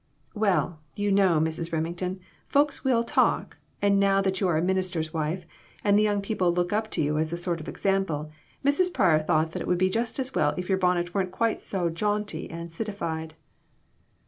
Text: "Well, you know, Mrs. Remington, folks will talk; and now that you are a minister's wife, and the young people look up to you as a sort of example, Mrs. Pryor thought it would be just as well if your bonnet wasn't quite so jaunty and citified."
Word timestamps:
"Well, 0.33 0.79
you 0.95 1.11
know, 1.11 1.39
Mrs. 1.39 1.71
Remington, 1.71 2.21
folks 2.47 2.83
will 2.83 3.03
talk; 3.03 3.57
and 3.83 3.99
now 3.99 4.19
that 4.21 4.41
you 4.41 4.47
are 4.47 4.57
a 4.57 4.61
minister's 4.63 5.13
wife, 5.13 5.45
and 5.83 5.95
the 5.95 6.01
young 6.01 6.23
people 6.23 6.51
look 6.51 6.73
up 6.73 6.89
to 6.93 7.03
you 7.03 7.19
as 7.19 7.31
a 7.31 7.37
sort 7.37 7.59
of 7.59 7.69
example, 7.69 8.31
Mrs. 8.65 8.91
Pryor 8.91 9.19
thought 9.19 9.55
it 9.55 9.67
would 9.67 9.77
be 9.77 9.91
just 9.91 10.17
as 10.17 10.33
well 10.33 10.55
if 10.57 10.69
your 10.69 10.79
bonnet 10.79 11.13
wasn't 11.13 11.31
quite 11.33 11.61
so 11.61 11.91
jaunty 11.91 12.49
and 12.49 12.71
citified." 12.71 13.35